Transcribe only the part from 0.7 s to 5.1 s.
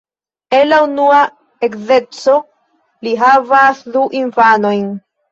la unua edzeco li havas du infanojn.